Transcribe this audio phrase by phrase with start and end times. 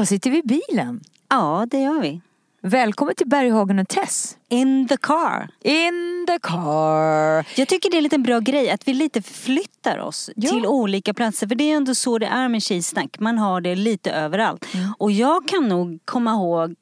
[0.00, 1.00] Idag sitter vi i bilen.
[1.28, 2.20] Ja, det gör vi.
[2.62, 4.36] Välkommen till Berghagen och Tess.
[4.48, 5.48] In the car.
[5.62, 7.58] In the car.
[7.58, 10.50] Jag tycker det är en liten bra grej att vi lite förflyttar oss Ja.
[10.50, 11.46] till olika platser.
[11.48, 13.18] För det är ändå så det är med tjejsnack.
[13.20, 14.66] Man har det lite överallt.
[14.98, 16.74] Och jag kan nog komma ihåg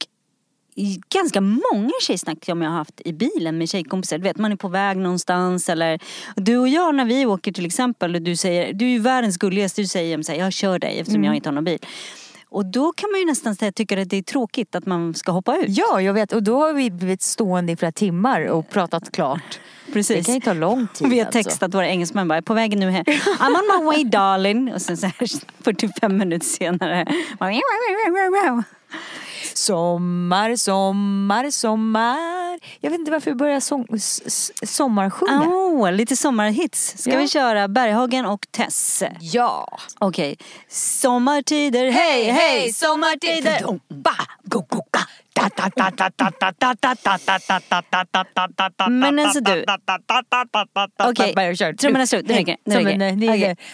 [1.15, 4.19] ganska många tjejsnack som jag har haft i bilen med tjejkompisar.
[4.19, 5.99] Du vet, man är på väg någonstans eller
[6.37, 9.37] du och jag när vi åker till exempel och du säger, du är ju världens
[9.37, 11.79] gulligaste, du säger så här, jag kör dig eftersom jag inte har någon bil.
[12.51, 15.33] Och då kan man ju nästan säga, tycka att det är tråkigt att man ska
[15.33, 15.65] hoppa ut.
[15.69, 16.33] Ja, jag vet.
[16.33, 19.61] Och då har vi blivit stående i flera timmar och pratat klart.
[19.93, 20.17] Precis.
[20.17, 21.43] Det kan ju ta lång tid Vi har alltså.
[21.43, 23.05] textat våra engelsmän bara, på vägen nu hem.
[23.05, 24.73] I'm on my way darling.
[24.75, 25.15] Och sen så här
[25.65, 27.07] 45 minuter senare.
[29.55, 32.59] Sommar, sommar, sommar.
[32.81, 33.87] Jag vet inte varför vi börjar sång,
[34.67, 35.41] sommarsjunga.
[35.43, 36.95] Oh, lite sommarhits.
[36.99, 37.19] Ska Ja.
[37.19, 39.03] vi köra Berghagen och Tess?
[39.21, 39.79] Ja.
[39.99, 40.37] Okej.
[40.69, 43.61] Sommartider, hej hej, sommartider.
[48.89, 49.65] Men alltså du.
[51.05, 51.73] Okej, kör.
[51.73, 52.29] trummorna slut.
[52.29, 52.57] Det räcker.
[52.65, 52.75] Det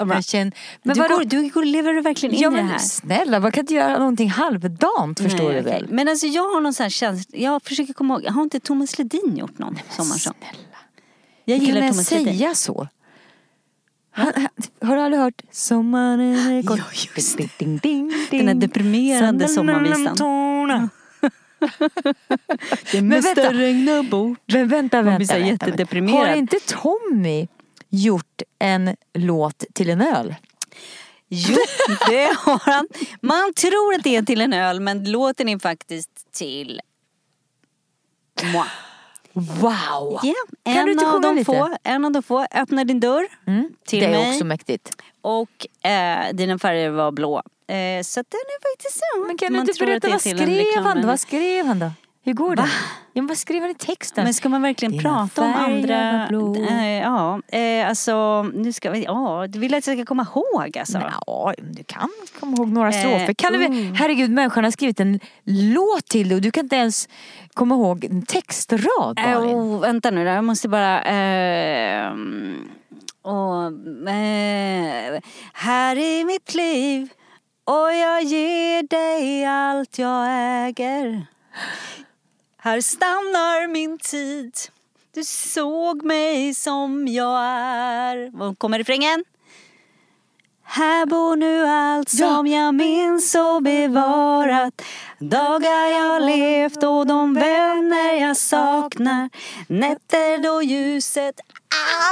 [0.09, 0.53] jag känner-
[0.83, 1.23] Men vadå?
[1.25, 2.79] du går, lever du verkligen in Ja i det men här?
[2.79, 5.87] snälla, man kan inte göra någonting halvdant förstår Nej, du väl?
[5.91, 8.99] Men alltså jag har någon sån här känsla, jag försöker komma ihåg, har inte Thomas
[8.99, 10.35] Ledin gjort någon sommarsång?
[11.45, 12.39] Jag Hur gillar kan jag Thomas Ledin.
[12.39, 12.89] säga så?
[14.17, 14.49] Han, han,
[14.89, 16.79] har du aldrig hört Sommaren är kort?
[16.79, 16.85] Ja,
[17.17, 17.39] just
[17.83, 18.13] ding.
[18.31, 20.17] Den här deprimerande sommarvisan.
[22.93, 23.53] Det vänta.
[23.53, 24.39] regna bort.
[24.47, 25.35] Men vänta, Man blir vänta.
[25.35, 26.29] så vänta, jättedeprimerad.
[26.29, 27.49] Har inte Tommy
[27.89, 30.35] gjort en låt till en öl?
[31.29, 31.57] Jo,
[32.09, 32.89] det har han.
[33.21, 36.81] Man tror att det är till en öl men låten är faktiskt till
[38.53, 38.65] moi.
[39.33, 40.19] Wow!
[40.65, 43.27] Kan en du inte av de få, en av de få, öppna din dörr
[43.87, 45.03] till det är mig också mäktigt.
[45.21, 47.43] och eh, dina färger var blå.
[47.67, 49.27] Eh, så den är faktiskt så.
[49.27, 51.07] Men kan du Man inte berätta, det vad skrev han då?
[51.07, 51.91] Vad skrev han då?
[52.27, 52.63] Hur går det?
[53.13, 54.25] Ja, men vad skrev han i texten?
[54.25, 56.29] Men ska man verkligen Dina prata om andra...
[56.69, 59.05] Eh, ja, eh, alltså nu ska vi...
[59.05, 60.99] Ja, du vill att jag ska komma ihåg alltså?
[61.27, 62.11] Ja, du kan
[62.41, 63.35] komma ihåg några Eh, strofer.
[63.35, 63.95] Kan du, mm.
[63.95, 67.09] herregud, människan har skrivit en låt till dig och du kan inte ens
[67.55, 71.03] komma ihåg en textrad Eh, oh, vänta nu då, jag måste bara...
[71.03, 72.13] Eh,
[73.23, 73.67] och,
[74.09, 75.21] eh,
[75.53, 77.09] här är mitt liv
[77.65, 80.27] och jag ger dig allt jag
[80.67, 81.27] äger.
[82.57, 84.55] Här stannar min tid.
[85.15, 88.31] Du såg mig som jag är.
[88.31, 89.25] Var kommer refrängen?
[90.67, 94.83] Här bor nu allt som jag minns och bevarat
[95.19, 99.31] Dagar jag levt och de vänner jag saknar
[99.67, 101.41] Nätter då ljuset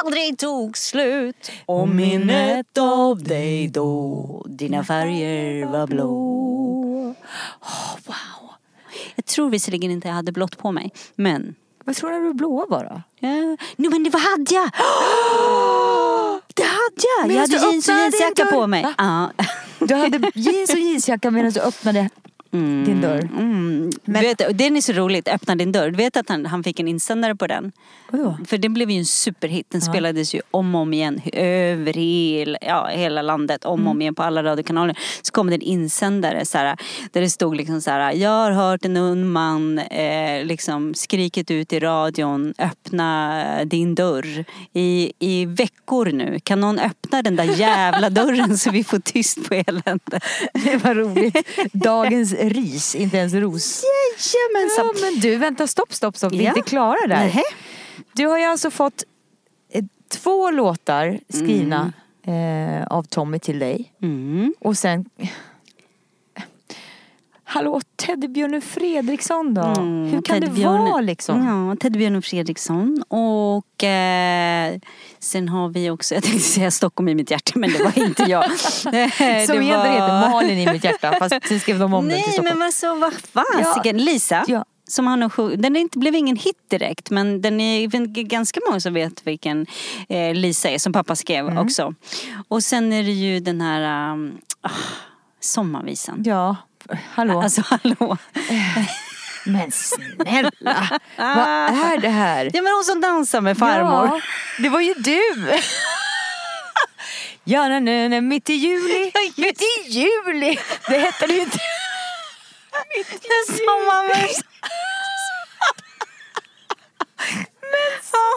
[0.03, 7.15] aldrig tog slut Och minnet av dig då Dina färger var blå
[8.07, 8.51] wow.
[9.15, 11.55] Jag tror visserligen inte jag hade blått på mig Men
[11.85, 13.03] Vad tror du blåa var då?
[13.19, 13.57] Ja.
[13.77, 14.71] Nej men det hade jag?
[16.55, 17.29] Det hade jag!
[17.29, 18.87] Medan jag hade jeans och jeansjacka på mig.
[18.99, 19.31] Ja.
[19.79, 22.11] Du hade jeans och jeansjacka medan du öppnade
[22.59, 23.29] din dörr.
[23.39, 23.91] Mm.
[24.05, 25.91] Men- vet, och den är så roligt, Öppna din dörr.
[25.91, 27.73] Du vet att han, han fick en insändare på den?
[28.11, 28.37] Vadå?
[28.47, 29.67] För den blev ju en superhit.
[29.71, 33.65] Den spelades ju om och om igen över hela, ja, hela landet.
[33.65, 34.99] Om och om igen på alla radiokanaler.
[35.23, 36.77] Så kom det en insändare så här,
[37.13, 38.13] där det stod liksom så här.
[38.13, 42.55] Jag har hört en ung man eh, liksom skrikit ut i radion.
[42.59, 44.45] Öppna din dörr.
[44.73, 46.39] I, I veckor nu.
[46.45, 50.25] Kan någon öppna den där jävla dörren så vi får tyst på eländet?
[50.53, 51.37] Det var roligt.
[51.73, 53.85] Dagens ris, inte ens ros.
[54.35, 54.91] Jajamensan.
[54.95, 56.33] Ja, men du, vänta, stopp, stopp, stopp.
[56.33, 56.49] Vi är Ja.
[56.57, 57.17] inte klara där.
[57.17, 57.43] Nähä.
[58.13, 59.05] Du har ju alltså fått
[59.73, 61.93] eh, två låtar skrivna
[62.27, 63.93] eh, av Tommy till dig.
[64.03, 64.55] Mm.
[64.61, 65.05] Och sen...
[67.55, 69.61] Hallå, Teddybjörnen Fredriksson då?
[69.63, 71.47] Mm, Hur kan det vara liksom?
[71.71, 74.79] Ja, Teddybjörnen Fredriksson och eh,
[75.19, 78.23] sen har vi också, jag tänkte säga Stockholm i mitt hjärta men det var inte
[78.23, 78.45] jag.
[78.93, 79.11] Eh,
[79.47, 82.25] Som det egentligen heter Malin i mitt hjärta fast sen skrev de om den till
[82.27, 82.59] Nej Stockholm.
[82.59, 84.45] men alltså vad fasiken, Lisa.
[84.49, 84.65] Ja.
[84.89, 87.87] Som han har den inte, blev ingen hit direkt men den är
[88.23, 89.67] ganska många som vet vilken
[90.09, 91.59] eh, Lisa är som pappa skrev Mm.
[91.67, 91.95] också.
[92.49, 94.71] Och sen är det ju den här um, ah,
[95.41, 96.23] sommarvisan.
[96.27, 96.57] Ja,
[97.15, 97.43] hallå.
[97.43, 98.17] Alltså hallå.
[99.45, 102.51] men snälla, vad är det här?
[102.55, 104.07] Ja men hon som dansar med farmor.
[104.07, 104.21] Ja,
[104.59, 105.61] det var ju du!
[107.45, 110.59] Ja, nej, nej, mitt i juli, mitt i juli!
[110.89, 111.59] Det hette det ju inte.
[113.47, 114.41] Sommarmys.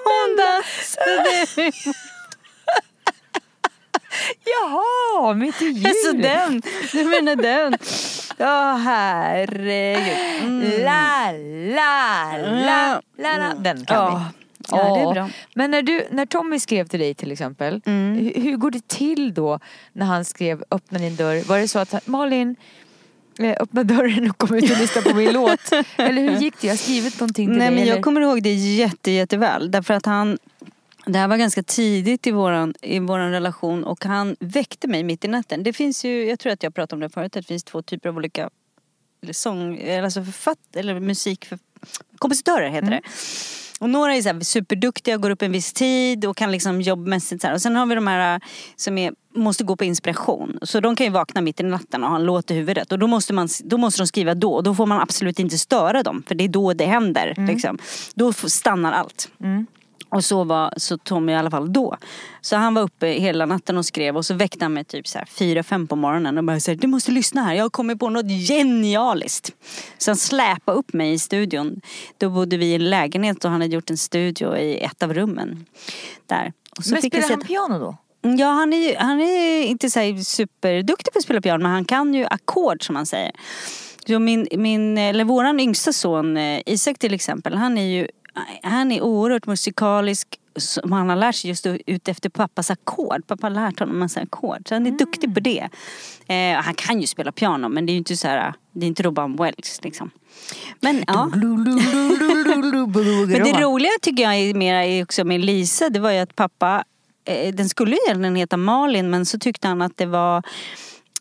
[0.04, 1.72] Hon dansade.
[4.44, 5.88] Jaha, mitt i juli.
[5.88, 6.62] Alltså den,
[6.92, 7.78] du menar den.
[8.38, 10.18] Ja herregud.
[10.44, 10.84] Mm.
[10.84, 11.32] La,
[11.76, 13.54] la, la, la, la.
[13.54, 14.26] Den kan Ja.
[14.30, 14.36] vi.
[14.72, 15.30] Ja, det är bra.
[15.56, 18.14] Men när, du, när Tommy skrev till dig till exempel, Mm.
[18.16, 19.60] hur, hur går det till då
[19.94, 21.44] när han skrev öppna din dörr?
[21.48, 22.56] Var det så att han, Malin,
[23.40, 25.72] eh, öppna dörren och kom ut och lyssna på min låt?
[25.98, 26.68] Eller hur gick det?
[26.68, 27.76] Jag har skrivit någonting till Nej dig.
[27.76, 27.96] men eller?
[27.96, 29.72] jag kommer ihåg det jätte, jätteväl.
[29.72, 30.38] Därför att han
[31.06, 35.26] det här var ganska tidigt i våran, i våran relation och han väckte mig mitt
[35.26, 35.64] i natten.
[35.64, 37.82] Det finns ju, jag tror att jag pratade om det förut, att det finns två
[37.82, 38.50] typer av olika
[39.24, 41.60] eller sång, alltså författ, eller musik, för,
[42.18, 43.02] kompositörer heter det.
[43.80, 47.42] Och några är så här superduktiga, går upp en viss tid och kan liksom jobbmässigt
[47.42, 47.54] så här.
[47.54, 48.40] Och sen har vi de här äh,
[48.76, 50.60] som är, måste gå på inspiration.
[50.62, 52.92] Så de kan ju vakna mitt i natten och ha en låt i huvudet.
[52.92, 54.54] Och då måste, man, då måste de skriva då.
[54.54, 56.24] Och då får man absolut inte störa dem.
[56.28, 57.34] För det är då det händer.
[57.48, 57.78] Liksom.
[58.16, 59.30] Då stannar allt.
[60.16, 61.98] Och så var så Tommy i alla fall då.
[62.42, 65.18] Så han var uppe hela natten och skrev och så väckte han mig typ så
[65.18, 68.00] här fyra, fem på morgonen och bara sa du måste lyssna här, jag har kommit
[68.00, 69.52] på något genialiskt.
[69.98, 71.82] Så han släpade upp mig i studion.
[72.18, 75.14] Då bodde vi i en lägenhet och han hade gjort en studio i ett av
[75.14, 75.66] rummen.
[76.26, 76.54] Där.
[76.78, 77.98] Och så Men spelar han piano då?
[78.38, 81.72] Ja, han är, ju- han är inte så här superduktig på att spela piano men
[81.72, 83.32] han kan ju ackord som man säger.
[84.08, 88.08] Så min, min, eller våran yngsta son eh, Isak till exempel, han är ju
[88.64, 90.40] han är oerhört musikalisk.
[90.58, 93.28] som Han har lärt sig just ut efter pappas ackord.
[93.28, 94.68] Pappa har lärt honom massa ackord.
[94.70, 95.70] Så han är duktig på det.
[96.28, 98.88] Eh, han kan ju spela piano men det är ju inte så här, det är
[98.88, 100.10] inte Robban Wells liksom.
[100.80, 101.26] Men ja.
[103.28, 106.36] Men det roliga tycker jag är mer är också med Lisa, det var ju att
[106.36, 106.84] pappa,
[107.26, 110.44] eh, den skulle ju egentligen heta Malin men så tyckte han att det var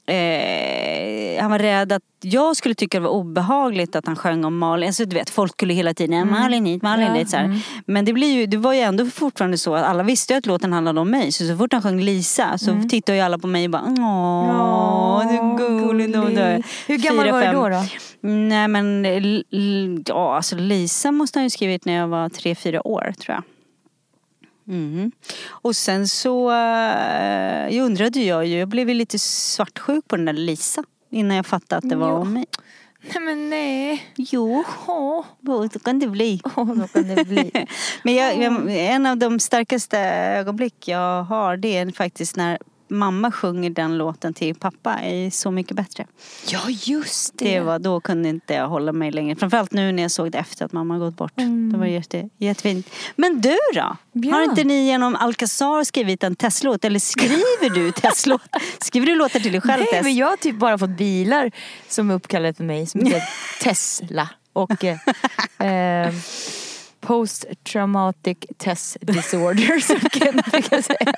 [0.06, 4.59] Eh, han var rädd att jag skulle tycka det var obehagligt att han sjöng om
[4.59, 4.87] Malin.
[4.87, 6.41] Alltså, du vet, folk skulle hela tiden, mm.
[6.41, 7.31] Malin hit, Malin Ja, dit.
[7.31, 7.61] Så här.
[7.87, 10.73] Men det, blir ju, det var ju ändå fortfarande så att alla visste att låten
[10.73, 11.33] handlade om mig.
[11.33, 15.23] Så så fort han sjöng Lisa så tittade ju alla på mig och bara Åh,
[15.29, 16.12] du är gullig.
[16.12, 17.83] då, då." Hur gammal Fyra, var du då?
[17.83, 18.29] då?
[18.29, 19.05] Nej men
[20.06, 23.43] ja, alltså Lisa måste han ju skrivit när jag var tre, fyra år tror jag.
[24.64, 25.12] Mhm.
[25.49, 26.56] Och sen så uh,
[27.77, 30.84] jag undrade jag ju, jag blev ju lite svartsjuk på den där Lisa.
[31.10, 32.15] Innan jag fattade att det var Ja.
[32.15, 32.44] om mig.
[33.15, 34.03] Nej men nej.
[34.17, 36.41] Jo, Åh, då kan det bli.
[36.56, 37.50] åh, då kan det bli.
[38.03, 39.98] Men jag, jag, en av de starkaste
[40.39, 42.58] ögonblick jag har det är faktiskt när
[42.94, 46.06] mamma sjunger den låten till pappa är Så mycket bättre.
[46.48, 47.44] Ja just det.
[47.44, 49.36] Det var, då kunde inte jag hålla mig längre.
[49.36, 51.32] Framförallt nu när jag såg det efter att mamma gått bort.
[51.72, 52.91] Det var jätte, jättefint.
[53.17, 53.96] Men du då?
[54.13, 54.34] Ja.
[54.34, 56.84] Har inte ni genom Alcazar skrivit en testlåt?
[56.84, 58.43] Eller skriver du testlåt?
[58.79, 61.51] Skriver du låtar till dig själv Nej men jag har typ bara fått bilar
[61.89, 63.22] som är uppkallade efter mig som heter
[63.63, 64.98] Tesla och eh,
[66.06, 66.15] eh,
[67.06, 71.13] Post traumatic test disorder som Ken brukar säga.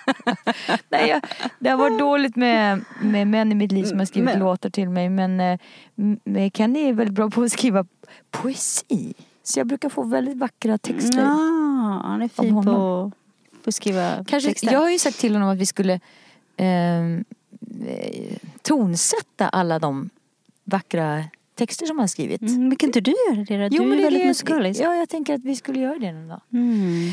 [0.89, 1.23] Nej, jag,
[1.59, 4.71] det har varit dåligt med, med män i mitt liv som har skrivit Men- låtar
[4.71, 7.87] till mig men eh, Kenny är väldigt bra på att skriva
[8.31, 9.15] poesi.
[9.43, 11.19] Så jag brukar få väldigt vackra texter.
[11.23, 12.63] Ja, han är fin på,
[13.65, 14.73] på att skriva Kanske, texter.
[14.73, 16.01] jag har ju sagt till honom att vi skulle
[16.57, 17.21] eh,
[18.63, 20.11] tonsätta alla de
[20.65, 21.25] vackra
[21.57, 22.41] texter som han har skrivit.
[22.41, 23.69] Mm, men kan inte du göra det då?
[23.69, 24.81] Du är men det väldigt det- musikalisk.
[24.81, 26.41] Ja, jag tänker att vi skulle göra det någon dag.
[26.53, 27.11] Mm.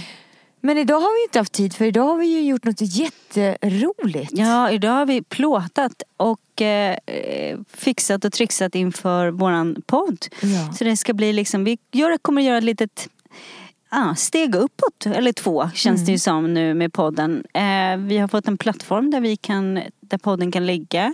[0.65, 4.31] Men idag har vi inte haft tid för idag har vi ju gjort något jätteroligt.
[4.33, 6.97] Ja, idag har vi plåtat och eh,
[7.73, 10.25] fixat och trixat inför våran podd.
[10.41, 10.73] Ja.
[10.73, 13.09] Så det ska bli liksom, vi gör, kommer göra ett litet
[13.95, 16.13] ah, steg uppåt, eller två känns det Mm.
[16.13, 17.43] ju som nu med podden.
[17.53, 21.13] Eh, vi har fått en plattform där, vi kan, där podden kan ligga.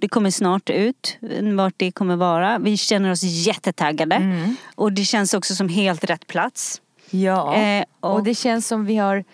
[0.00, 2.58] Det kommer snart ut eh, vart det kommer vara.
[2.58, 4.16] Vi känner oss jättetaggade.
[4.16, 4.56] Mm.
[4.74, 6.80] Och det känns också som helt rätt plats.
[7.10, 8.24] Ja, Eh, och- och...
[8.24, 9.24] det känns som vi har...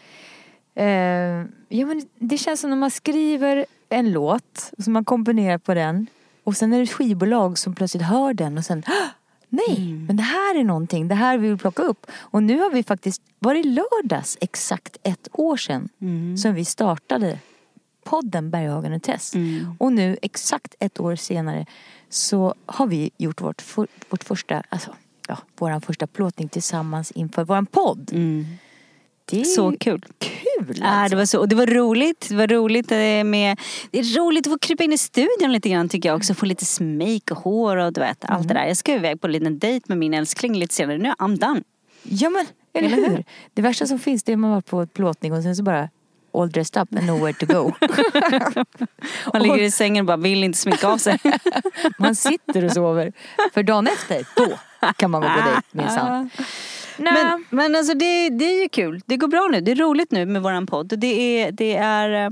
[0.75, 0.87] Eh,
[1.69, 6.07] ja, men det känns som när man skriver en låt så man komponerar på den
[6.45, 9.09] och sen är det ett skivbolag som plötsligt hör den och sen "Ah,
[9.57, 10.07] Nej, Mm.
[10.07, 12.07] men det här är någonting, det här vill vi plocka upp.
[12.13, 16.37] Och nu har vi faktiskt, var det lördags exakt ett år sedan Mm.
[16.37, 17.39] som vi startade
[18.05, 19.35] podden Berghagen och Tess.
[19.35, 19.75] Mm.
[19.79, 21.67] Och nu exakt ett år senare
[22.09, 23.63] så har vi gjort vårt,
[24.11, 24.95] vårt första, alltså
[25.29, 28.11] ja, våran första plåtning tillsammans inför våran podd.
[29.31, 30.05] Det är Så kul.
[30.19, 31.15] kul Ja, alltså.
[31.15, 32.27] det, var så, och det var roligt.
[32.29, 33.59] Det var roligt eh, med...
[33.91, 36.35] Det är roligt att få krypa in i studion lite grann tycker jag också.
[36.35, 38.67] Få lite smink och hår och du vet allt det där.
[38.67, 40.99] Jag ska iväg på en liten dejt med min älskling lite senare.
[40.99, 41.63] Nu är I'm done.
[42.03, 43.25] Ja men, eller hur?
[43.55, 45.63] Det värsta som finns det är att man var på ett plåtning och sen så
[45.63, 45.89] bara
[46.35, 47.73] all dressed up and nowhere to go.
[49.33, 51.19] Man ligger i sängen och bara vill inte sminka av sig.
[51.99, 53.13] Man sitter och sover.
[53.55, 54.59] För dagen efter, då
[54.97, 56.31] kan man gå på dejt minsann.
[56.99, 57.13] Nej.
[57.13, 59.01] Men, men alltså det, det är ju kul.
[59.07, 59.61] Det går bra nu.
[59.61, 60.99] Det är roligt nu med våran podd.
[60.99, 62.31] Det är, det är,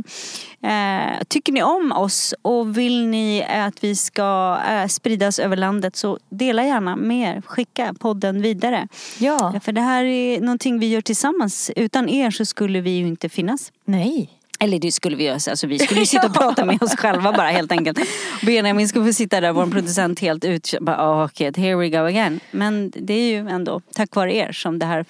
[0.63, 5.97] eh, tycker ni om oss och vill ni att vi ska eh, spridas över landet
[5.97, 7.43] så dela gärna med er.
[7.47, 8.89] Skicka podden vidare.
[9.19, 11.71] Ja, För det här är någonting vi gör tillsammans.
[11.77, 13.73] Utan er så skulle vi ju inte finnas.
[13.85, 14.34] nej.
[14.61, 17.33] Eller det skulle vi göra, alltså vi skulle ju sitta och prata med oss själva
[17.33, 17.99] bara helt enkelt.
[18.47, 21.97] Benjamin skulle få sitta där, vår producent helt ut, bara oh, okej, here we go
[21.99, 22.41] again.
[22.51, 25.05] Men det är ju ändå tack vare er som det här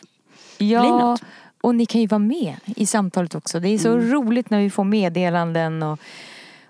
[0.59, 1.23] blir Ja, något.
[1.61, 3.61] och ni kan ju vara med i samtalet också.
[3.61, 4.11] Det är så Mm.
[4.13, 5.99] roligt när vi får meddelanden och,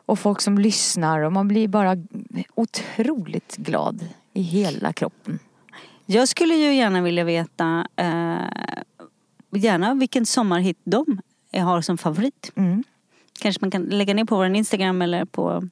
[0.06, 1.96] och folk som lyssnar och man blir bara
[2.54, 5.38] otroligt glad i hela kroppen.
[6.06, 8.36] Jag skulle ju gärna vilja veta eh,
[9.52, 11.20] gärna vilken sommarhit de
[11.62, 12.52] har som favorit.
[12.54, 12.84] Mm.
[13.40, 15.68] Kanske man kan lägga ner på vår Instagram eller på,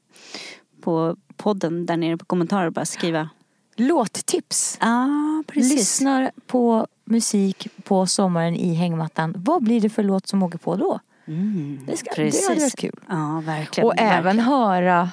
[0.81, 3.29] på podden där nere på kommentarer och bara skriva.
[3.77, 4.79] Låttips.
[4.81, 5.73] Ah, precis.
[5.73, 9.35] Lyssnar på musik på sommaren i hängmattan.
[9.37, 11.01] Vad blir det för låt som åker på då?
[11.27, 13.01] Mm, Det, ska, det hade varit kul.
[13.09, 13.87] Ja, verkligen.
[13.87, 14.47] Och även verkligen.
[14.47, 15.11] höra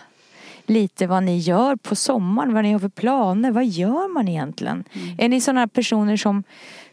[0.66, 4.84] lite vad ni gör på sommaren, vad ni har för planer, vad gör man egentligen?
[4.94, 5.16] Mm.
[5.20, 6.44] Är ni sådana personer som,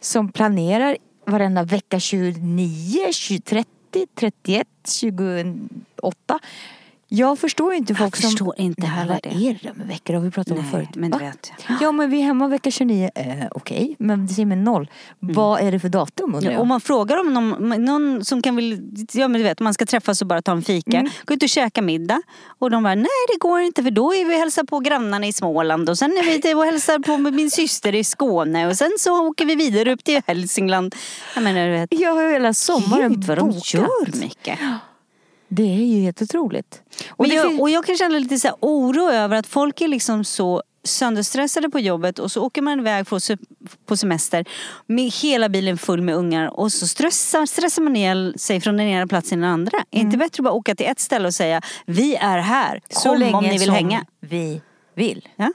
[0.00, 6.40] som planerar varenda vecka 29, 20, 30, 31, 28?
[7.08, 8.30] Jag förstår ju inte folk som...
[8.30, 9.28] förstår inte Nej, heller vad det.
[9.48, 10.12] är det med veckor?
[10.14, 10.88] Det har vi pratat om Nej, förut.
[10.94, 11.18] men Va?
[11.18, 11.52] du vet.
[11.68, 11.78] Mm.
[11.82, 13.10] Ja men vi är hemma vecka 29.
[13.14, 14.90] Eh, Okej, men det säger mig noll.
[15.18, 16.62] Vad är det för datum undrar Ja, jag?
[16.62, 18.80] om man frågar om någon, någon som kan vill,
[19.12, 20.98] ja men du vet man ska träffas och bara ta en fika.
[20.98, 21.12] Mm.
[21.24, 22.22] Gå ut och käka middag.
[22.58, 25.26] Och de bara, nej det går inte för då är vi och hälsar på grannarna
[25.26, 28.90] i Småland och sen är vi och hälsar på min syster i Skåne och sen
[28.98, 30.94] så åker vi vidare upp till Hälsingland.
[31.34, 33.74] Jag menar du vet, Jag har hela sommaren gud vad de bokat.
[33.74, 34.58] gör mycket.
[35.48, 36.82] Det är ju helt otroligt.
[37.08, 40.24] Och jag, och jag kan känna lite så här oro över att folk är liksom
[40.24, 43.36] så sönderstressade på jobbet och så åker man iväg på, se-
[43.86, 44.44] på semester
[44.86, 48.86] med hela bilen full med ungar och så stressar, stressar man ihjäl sig från den
[48.86, 49.78] ena platsen till den andra.
[49.90, 53.08] Är inte bättre att bara åka till ett ställe och säga vi är här, så
[53.08, 54.06] kom länge om ni vill som hänga.
[54.20, 54.60] vi
[54.94, 55.28] vill.
[55.36, 55.52] Ja?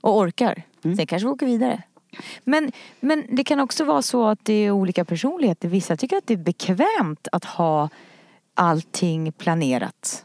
[0.00, 0.62] Och orkar.
[0.84, 0.96] Mm.
[0.96, 1.82] Sen kanske vi åker vidare.
[2.44, 5.68] Men, men det kan också vara så att det är olika personligheter.
[5.68, 7.88] Vissa tycker att det är bekvämt att ha
[8.54, 10.22] allting planerat.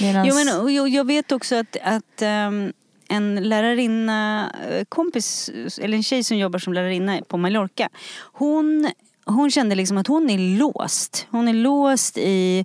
[0.00, 0.28] Medans...
[0.28, 2.72] Jo, men, och jag, vet också att, att ehm,
[3.08, 5.50] en lärarinna, eh, kompis,
[5.80, 7.88] eller en tjej som jobbar som lärarinna på Mallorca.
[8.32, 8.90] Hon,
[9.32, 11.26] hon kände liksom att hon är låst.
[11.30, 12.64] Hon är låst i,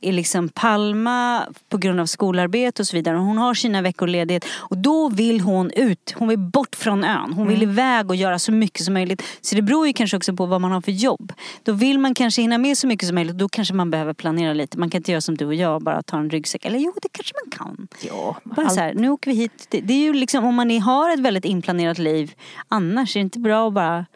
[0.00, 3.16] i liksom Palma på grund av skolarbete och så vidare.
[3.16, 6.14] Hon har sina veckor ledighet och då vill hon ut.
[6.16, 7.32] Hon vill bort från ön.
[7.32, 9.22] Hon vill iväg och göra så mycket som möjligt.
[9.40, 11.32] Så det beror ju kanske också på vad man har för jobb.
[11.62, 13.38] Då vill man kanske hinna med så mycket som möjligt.
[13.38, 14.78] Då kanske man behöver planera lite.
[14.78, 16.64] Man kan inte göra som du och jag, bara ta en ryggsäck.
[16.64, 17.88] Eller jo, det kanske man kan.
[18.00, 19.66] Ja, Bara så här, nu åker vi hit.
[19.70, 22.34] Det, det är ju liksom om man har ett väldigt inplanerat liv.
[22.68, 24.06] Annars är det inte bra att bara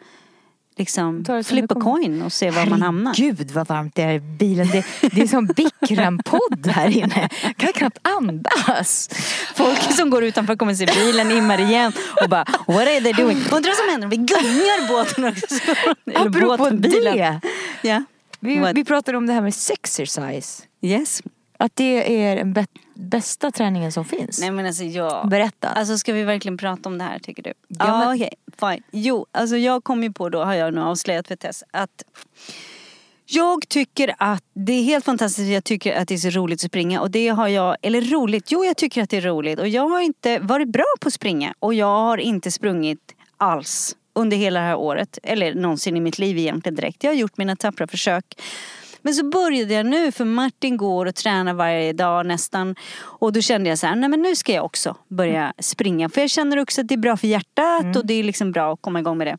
[0.81, 1.97] liksom Ta det som flip det a kommer.
[2.01, 3.13] coin och se var man hamnar.
[3.13, 4.67] Gud vad varmt det är i bilen.
[4.71, 7.29] Det, det är som Bikram-podd här inne.
[7.43, 9.09] Jag kan knappt andas.
[9.55, 13.37] Folk som går utanför kommer se bilen immar igen och bara what are they doing?
[13.37, 15.55] Undrar vad som händer om vi gungar båten också.
[16.05, 17.17] Eller Apropå båten, bilen.
[17.17, 17.41] det.
[17.81, 18.03] Ja.
[18.39, 18.75] Vi, What?
[18.77, 20.63] vi pratade om det här med sexercise.
[20.81, 21.21] Yes.
[21.61, 24.39] Att det är den bä- bästa träningen som finns.
[24.39, 25.29] Nej men alltså jag...
[25.29, 25.67] Berätta.
[25.69, 27.53] Alltså ska vi verkligen prata om det här tycker du?
[27.67, 28.83] Ja, men- okej, fine.
[28.91, 32.03] Jo, alltså jag kom ju på då, har jag nu avslöjat för Tess, att
[33.25, 36.69] jag tycker att det är helt fantastiskt, jag tycker att det är så roligt att
[36.69, 39.67] springa och det har jag, eller roligt, jo jag tycker att det är roligt och
[39.67, 44.37] jag har inte varit bra på att springa och jag har inte sprungit alls under
[44.37, 47.03] hela det här året, eller någonsin i mitt liv egentligen direkt.
[47.03, 48.25] Jag har gjort mina tappra försök.
[49.01, 52.75] Men så började jag nu för Martin går och tränar varje dag nästan.
[53.01, 56.09] Och då kände jag så här, nej men nu ska jag också börja springa.
[56.09, 58.73] För jag känner också att det är bra för hjärtat och det är liksom bra
[58.73, 59.37] att komma igång med det.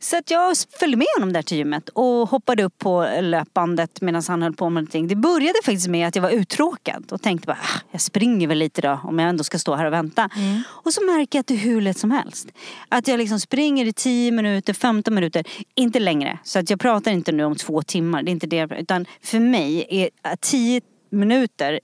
[0.00, 4.22] Så att jag följde med honom där till gymmet och hoppade upp på löpbandet medan
[4.28, 5.08] han höll på med någonting.
[5.08, 8.58] Det började faktiskt med att jag var uttråkad och tänkte bara, ah, jag springer väl
[8.58, 10.30] lite då om jag ändå ska stå här och vänta.
[10.66, 12.48] Och så märker jag att det är hur lätt som helst.
[12.88, 16.38] Att jag liksom springer i 10 minuter, 15 minuter, inte längre.
[16.44, 18.68] Så att jag pratar inte nu om två timmar, det är inte det.
[18.78, 21.80] Utan för mig är 10 minuter,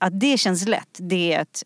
[0.00, 1.62] att det känns lätt, det är ett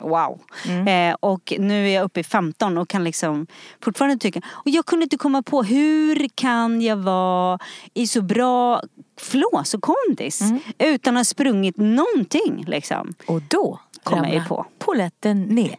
[0.00, 0.40] Wow.
[0.88, 3.46] Eh, och nu är jag uppe i 15 och kan liksom
[3.84, 4.40] fortfarande tycka.
[4.48, 7.58] Och jag kunde inte komma på hur kan jag vara
[7.94, 8.82] i så bra
[9.20, 10.40] flås och kondis
[10.78, 13.14] utan att ha sprungit någonting liksom.
[13.26, 14.66] Och då Kommer jag ju på.
[14.78, 15.76] poletten ner.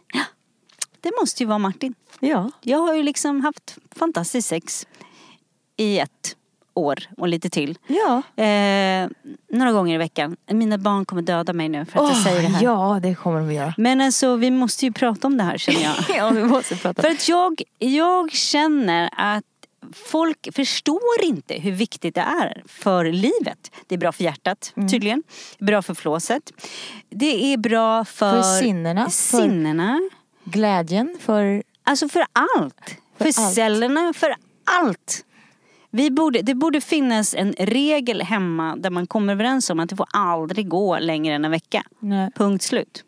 [1.00, 1.94] Det måste ju vara Martin.
[2.20, 2.50] Ja.
[2.60, 4.86] Jag har ju liksom haft fantastiskt sex
[5.76, 6.36] i ett
[6.74, 7.78] år och lite till.
[7.86, 8.22] Ja.
[8.44, 9.08] Eh,
[9.52, 10.36] några gånger i veckan.
[10.50, 12.64] Mina barn kommer döda mig nu för att jag Åh, säger det här.
[12.64, 13.74] Ja, det kommer de att göra.
[13.76, 15.94] Men alltså vi måste ju prata om det här känner jag.
[16.16, 17.02] ja, vi måste prata.
[17.02, 19.44] För att jag, jag känner att
[19.94, 23.70] folk förstår inte hur viktigt det är för livet.
[23.86, 24.88] Det är bra för hjärtat Mm.
[24.88, 25.22] tydligen.
[25.58, 26.42] Bra för flåset.
[27.10, 30.00] Det är bra för, För sinnena, för- sinnena.
[30.44, 31.62] Glädjen för...
[31.84, 32.96] Alltså för allt.
[33.18, 33.54] För, allt.
[33.54, 34.34] cellerna, för
[34.64, 35.24] allt.
[35.92, 39.96] Vi borde, det borde finnas en regel hemma där man kommer överens om att det
[39.96, 41.82] får aldrig gå längre än en vecka.
[42.00, 42.30] Nej.
[42.36, 43.04] Punkt slut.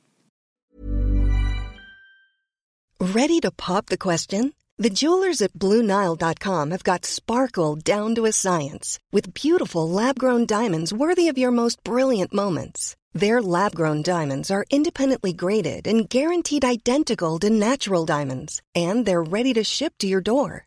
[3.00, 4.52] Ready to pop the question?
[4.82, 10.46] The jewelers at BlueNile.com have got sparkle down to a science with beautiful lab grown
[10.46, 12.96] diamonds worthy of your most brilliant moments.
[13.14, 19.22] Their lab grown diamonds are independently graded and guaranteed identical to natural diamonds, and they're
[19.22, 20.66] ready to ship to your door.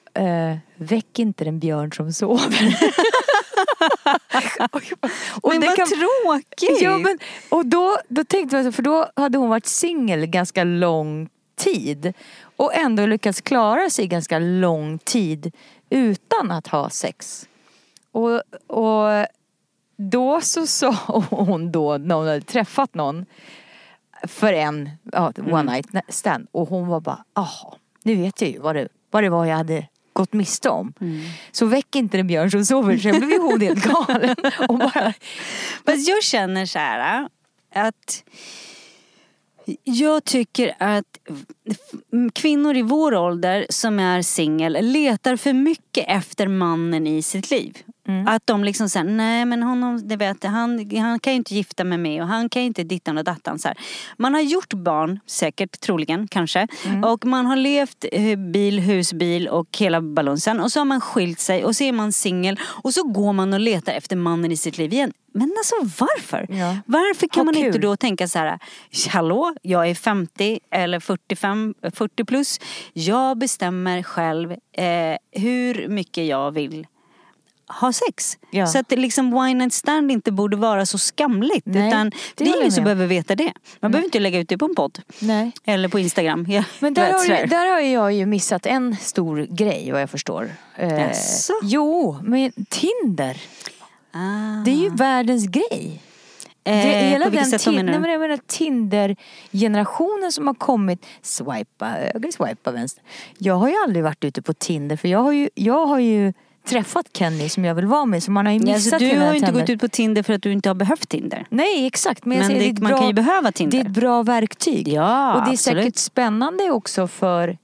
[0.13, 2.77] Eh, väck inte den björn som sover.
[5.41, 6.81] och, Men det vad kan- tråkigt!
[6.81, 7.19] Ja, men,
[7.49, 12.13] och då, då tänkte jag, för då hade hon varit singel ganska lång tid.
[12.55, 15.55] Och ändå lyckats klara sig ganska lång tid
[15.89, 17.47] utan att ha sex.
[18.11, 19.25] Och, och
[19.97, 20.91] då så sa
[21.29, 23.25] hon då, när hon hade träffat någon
[24.27, 26.47] för en ja, one night stand.
[26.51, 29.57] Och hon var bara, jaha, nu vet jag ju vad det, vad det var jag
[29.57, 29.87] hade
[30.21, 30.93] gått miste om.
[31.51, 32.97] Så väck inte den björn som sover.
[32.97, 34.35] Sen blev ju hon helt galen.
[34.69, 35.13] Och bara,
[35.85, 37.27] Fast jag känner så här
[37.75, 38.23] att
[39.83, 41.05] jag tycker att
[42.33, 47.77] kvinnor i vår ålder som är singel letar för mycket efter mannen i sitt liv.
[48.27, 51.83] Att de liksom säger, nej men honom, det vet, han, han kan ju inte gifta
[51.83, 53.59] med mig och han kan ju inte dittan och dattan.
[53.59, 53.77] Så här.
[54.17, 56.67] Man har gjort barn, säkert, troligen, kanske.
[57.05, 60.59] Och man har levt eh, bil, husbil och hela balunsen.
[60.59, 62.59] Och så har man skilt sig och så är man singel.
[62.83, 65.13] Och så går man och letar efter mannen i sitt liv igen.
[65.33, 66.47] Men alltså varför?
[66.49, 66.77] Ja.
[66.85, 67.81] Varför kan Ha man inte kul.
[67.81, 68.59] då tänka så här,
[69.09, 72.59] hallå, jag är 50 eller 45, 40 plus.
[72.93, 76.87] Jag bestämmer själv eh, hur mycket jag vill
[77.79, 78.37] ha sex.
[78.51, 78.67] Ja.
[78.67, 81.65] Så att liksom wine and stand inte borde vara så skamligt.
[81.65, 83.53] Nej, utan det det är ingen som behöver veta det.
[83.79, 84.99] Man behöver inte lägga ut det på en podd.
[85.19, 85.51] Nej.
[85.65, 86.45] Eller på Instagram.
[86.49, 90.09] Ja, Men där har, ju, där har jag ju missat en stor grej vad jag
[90.09, 90.51] förstår.
[90.75, 91.11] Eh,
[91.63, 93.37] jo, men Tinder.
[94.11, 94.63] Ah.
[94.65, 96.01] Det är ju världens grej.
[96.63, 101.05] Eh, det hela den sätt tin- menar nej, men jag menar Tinder-generationen som har kommit.
[101.21, 103.03] Swipa höger, swipa vänster.
[103.37, 106.33] Jag har ju aldrig varit ute på Tinder för jag har ju, jag har ju
[106.65, 109.19] träffat Kenny som jag vill vara med så man har ju Ja, missat alltså, du
[109.19, 111.45] har ju inte gått ut på Tinder för att du inte har behövt Tinder.
[111.49, 113.77] Nej exakt men, Men säger, det- det man bra, kan ju behöva Tinder.
[113.77, 114.87] Det är ett bra verktyg.
[114.87, 115.83] Ja, Och det är absolut.
[115.83, 117.57] säkert spännande också för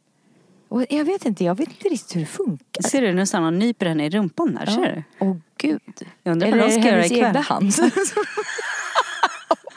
[0.70, 2.82] och jag vet inte, jag vet inte riktigt hur det funkar.
[2.82, 4.66] Ser du nästan han nyper henne i rumpan där?
[4.66, 4.82] Ser
[5.20, 5.26] du?
[5.26, 5.82] Åh gud.
[6.24, 7.28] Jag undrar vad Eller de ska göra hennes ikväll.
[7.28, 7.74] egna hand?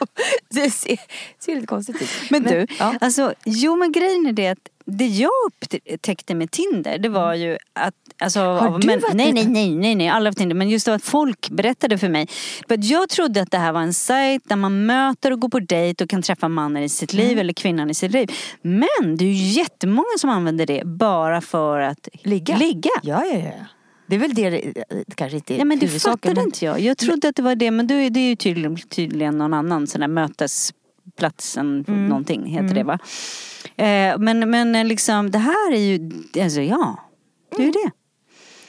[0.49, 0.99] det ser,
[1.39, 2.09] ser lite konstigt ut.
[2.29, 2.95] Men du, ja.
[3.01, 7.57] alltså, jo men grejen är det att det jag upptäckte med Tinder det var ju
[7.73, 10.55] att Alltså, Har du men, varit nej, nej, nej, nej, nej, alla Tinder.
[10.55, 12.27] Men just det att folk berättade för mig.
[12.67, 15.59] För jag trodde att det här var en sajt där man möter och går på
[15.59, 17.27] dejt och kan träffa mannen i sitt Mm.
[17.27, 18.31] liv eller kvinnan i sitt liv.
[18.61, 22.57] Men det är ju jättemånga som använder det bara för att Ligga?
[22.57, 22.89] ligga.
[23.03, 23.65] Ja, ja, ja.
[24.11, 24.49] Det är väl det,
[25.07, 26.79] det kanske inte är Ja men det fattade men- inte jag.
[26.79, 29.53] Jag trodde att det var det men det är, det är ju tydligen, tydligen någon
[29.53, 32.07] annan sån där mötesplatsen Mm.
[32.07, 32.99] någonting heter det va.
[33.75, 36.11] Eh, men, men liksom det här är ju,
[36.43, 36.95] alltså ja.
[37.57, 37.91] Det är ju det.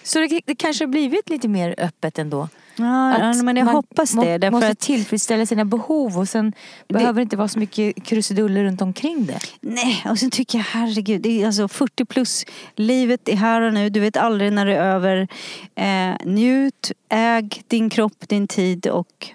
[0.03, 2.49] Så det, det kanske har blivit lite mer öppet ändå?
[2.77, 4.39] Ja, ja, men jag man hoppas det.
[4.39, 6.53] Därför måste att, tillfredsställa sina behov och sen
[6.89, 9.39] behöver det inte vara så mycket krusiduller runt omkring det.
[9.61, 12.45] nej, och sen tycker jag herregud, det är alltså 40 plus.
[12.77, 15.29] Livet är här och nu, du vet aldrig när det är över.
[15.75, 19.29] Eh, njut, äg din kropp, din tid och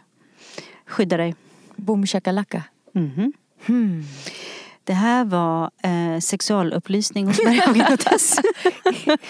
[0.86, 1.36] skydda dig.
[1.76, 2.64] Boom shakalaka.
[2.94, 3.34] Mhm.
[3.66, 4.04] Hmm.
[4.88, 7.38] Det här var eh, sexualupplysning hos
[8.00, 8.36] Tess.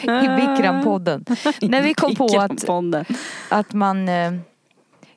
[0.04, 1.26] I Bikram-podden.
[1.62, 2.70] När vi kom på att,
[3.50, 4.34] att man, eh,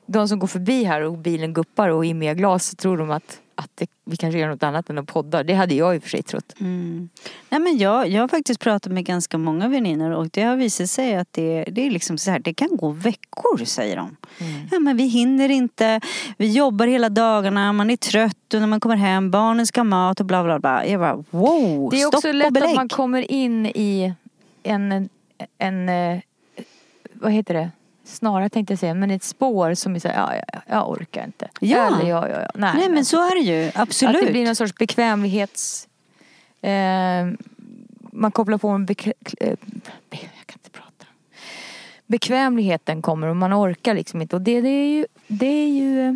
[0.05, 3.11] de som går förbi här och bilen guppar och är med glas så tror de
[3.11, 5.43] att, att det, vi kanske gör något annat än att podda.
[5.43, 6.55] Det hade jag i och för sig trott.
[6.59, 7.09] Mm.
[7.49, 10.89] Nej, men jag, jag har faktiskt pratat med ganska många väninnor och det har visat
[10.89, 14.17] sig att det, det är liksom så här, det kan gå veckor säger de.
[14.71, 16.01] Ja, men vi hinner inte,
[16.37, 19.83] vi jobbar hela dagarna, man är trött och när man kommer hem, barnen ska ha
[19.85, 20.85] mat och bla bla bla.
[20.85, 24.13] Jag bara wow, Det är också lätt att man kommer in i
[24.63, 25.09] en,
[25.57, 26.19] en, eh,
[27.13, 27.69] vad heter det?
[28.03, 31.25] Snarare tänkte jag säga, men ett spår som är såhär, ja, ja, ja, jag orkar
[31.25, 31.49] inte.
[31.59, 31.87] Ja.
[31.87, 32.51] Eller ja, ja, ja.
[32.55, 34.15] Nej, Nej men så är det ju, absolut.
[34.15, 35.87] Att det blir någon sorts bekvämlighets...
[36.61, 37.27] Eh,
[38.13, 39.13] man kopplar på en bekväm...
[39.39, 39.55] Eh,
[40.09, 41.05] jag kan inte prata.
[42.07, 44.35] Bekvämligheten kommer och man orkar liksom inte.
[44.35, 45.05] Och det, det är ju...
[45.27, 46.13] Det är ju eh,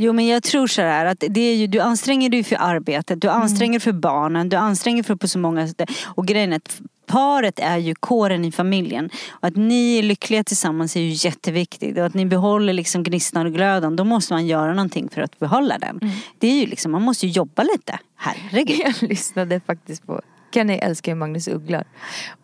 [0.00, 3.20] Jo men jag tror så här att det är ju, du anstränger dig för arbetet,
[3.20, 5.90] du anstränger för barnen, du anstränger för på så många sätt.
[6.04, 9.10] Och grejen är att paret är ju kåren i familjen.
[9.30, 11.98] Och att ni är lyckliga tillsammans är ju jätteviktigt.
[11.98, 15.38] Och att ni behåller liksom gnistan och glöden, då måste man göra någonting för att
[15.38, 16.00] behålla den.
[16.38, 17.98] Det är ju liksom, man måste ju jobba lite.
[18.16, 18.80] Herregud.
[18.84, 21.84] jag lyssnade faktiskt på Kenny älskar ju Magnus Ugglar.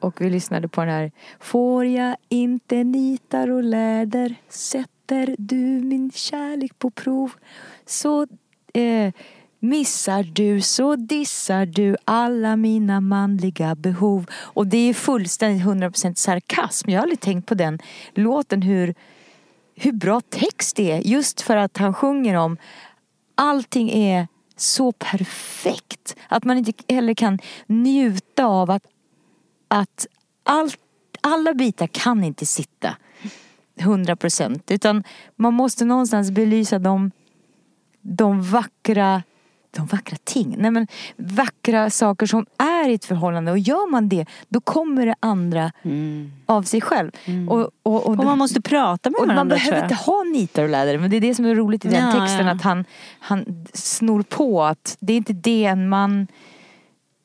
[0.01, 6.11] Och vi lyssnade på den här Får jag inte nitar och läder Sätter du min
[6.11, 7.33] kärlek på prov
[7.87, 8.27] Så
[8.75, 9.13] eh,
[9.65, 14.27] missar du så dissar du alla mina manliga behov.
[14.33, 16.91] Och det är fullständigt 100% sarkasm.
[16.91, 17.79] Jag har aldrig tänkt på den
[18.15, 18.95] låten hur,
[19.75, 21.01] hur bra text det är.
[21.01, 22.57] Just för att han sjunger om
[23.35, 26.17] allting är så perfekt.
[26.29, 28.87] Att man inte heller kan njuta av att,
[29.69, 30.07] att
[30.43, 30.79] allt,
[31.21, 32.97] alla bitar kan inte sitta
[33.77, 34.71] 100 procent.
[34.71, 35.05] Utan
[35.37, 37.11] man måste någonstans belysa de,
[38.01, 39.23] de vackra
[39.77, 40.55] de vackra ting.
[40.59, 43.51] Nej men vackra saker som är i ett förhållande.
[43.53, 45.73] Och gör man det, då kommer det andra
[46.47, 47.11] av sig själv.
[47.49, 50.63] Och, och, och, Och man måste prata med och varandra man behöver inte ha nitar
[50.63, 50.99] och läder.
[50.99, 52.47] Men det är det som är roligt i den Ja, texten.
[52.47, 52.53] ja.
[52.53, 52.85] Att han,
[53.19, 56.27] han snor på att det är inte det en man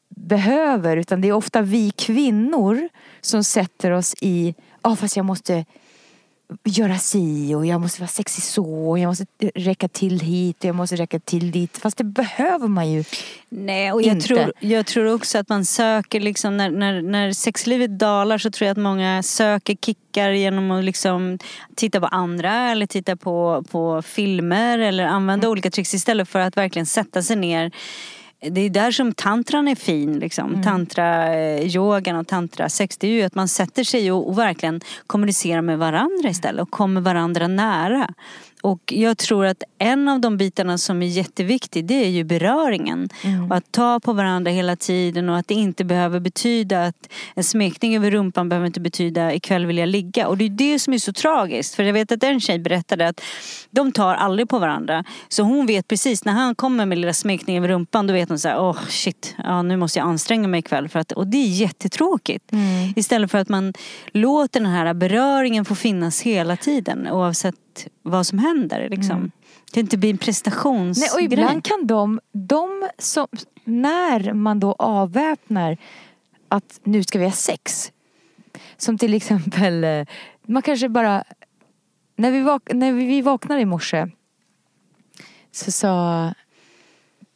[0.10, 0.98] behöver.
[0.98, 2.90] Utan det är ofta vi kvinnor
[3.22, 5.66] som sätter oss i, ja fast jag måste
[6.64, 10.66] göra si och jag måste vara sexig så och jag måste räcka till hit och
[10.66, 11.78] jag måste räcka till dit.
[11.78, 13.04] Fast det behöver man ju.
[13.50, 14.28] Nej, och jag Inte.
[14.28, 18.66] tror, jag tror också att man söker liksom när, när, när sexlivet dalar så tror
[18.68, 21.40] jag att många söker kickar genom att liksom
[21.76, 25.52] titta på andra eller titta på, på filmer eller använda Mm.
[25.52, 27.72] olika tricks istället för att verkligen sätta sig ner
[28.41, 30.49] det är där som tantran är fin liksom.
[30.49, 30.63] Mm.
[30.63, 34.38] Tantra eh, yogan och tantra sex det är ju att man sätter sig och, och
[34.38, 38.13] verkligen kommunicerar med varandra istället och kommer varandra nära.
[38.62, 43.10] Och jag tror att en av de bitarna som är jätteviktig det är ju beröringen.
[43.50, 47.43] Och att ta på varandra hela tiden och att det inte behöver betyda att en
[47.43, 50.28] smekning över rumpan behöver inte betyda ikväll vill jag ligga.
[50.28, 51.76] Och det är det som är så tragiskt.
[51.76, 53.22] För jag vet att en tjej berättade att
[53.72, 55.04] de tar aldrig på varandra.
[55.30, 58.39] Så hon vet precis när han kommer med lilla smekningen över rumpan då vet hon
[58.39, 60.89] så här, åh shit, ja, nu måste jag anstränga mig ikväll.
[60.89, 62.52] För att, och det är jättetråkigt.
[62.95, 63.74] Istället för att man
[64.13, 67.56] låter den här beröringen få finnas hela tiden oavsett
[68.02, 68.89] vad som händer.
[68.89, 69.32] Liksom.
[69.74, 71.10] Det inte blir en Nej, prestationsgrej.
[71.13, 73.28] och ibland kan de, de som,
[73.63, 75.78] när man då avväpnar
[76.48, 77.92] att nu ska vi ha sex.
[78.78, 80.06] Som till exempel, eh,
[80.46, 81.24] man kanske bara,
[82.15, 84.08] när vi, vak, när vi vaknade i morse
[85.52, 86.34] så sa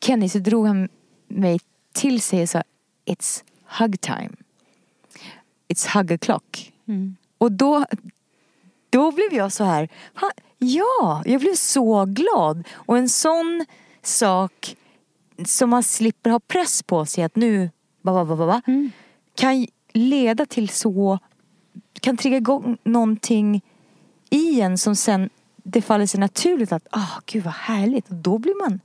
[0.05, 0.89] Kenny, så drog han
[1.27, 1.59] mig
[1.93, 2.63] till sig och sa
[3.05, 3.43] It's
[3.79, 4.29] hug time.
[5.67, 6.71] It's hug o'clock.
[7.37, 7.85] Och då,
[8.93, 9.89] då blev jag så här,
[10.21, 10.31] "Va?
[10.57, 12.67] ja, jag blev så glad.
[12.73, 13.65] Och en sån
[14.01, 14.75] sak
[15.45, 17.69] som man slipper ha press på sig att nu,
[18.01, 18.61] ba, ba, ba, ba, ba,
[19.35, 21.19] kan leda till så,
[22.01, 23.61] kan trigga igång någonting
[24.29, 25.29] i en som sen
[25.63, 28.09] det faller sig naturligt att, ah gud vad härligt.
[28.09, 28.79] Och då blir man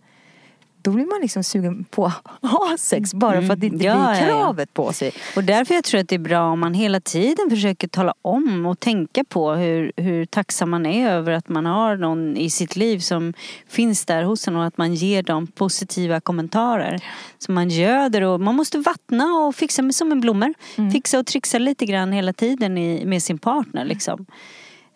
[0.83, 3.95] då blir man liksom sugen på att ha sex bara för att det inte Ja,
[3.95, 4.27] blir ja, ja.
[4.27, 5.13] kravet på sig.
[5.37, 8.67] Och därför jag tror att det är bra om man hela tiden försöker tala om
[8.67, 12.77] och tänka på hur, hur tacksam man är över att man har någon i sitt
[12.77, 13.35] liv som
[13.69, 17.01] finns där hos en och att man ger dem positiva kommentarer.
[17.39, 20.55] Så man göder och man måste vattna och fixa med som en blommor.
[20.93, 24.27] Fixa och trixa lite grann hela tiden i, med sin partner liksom.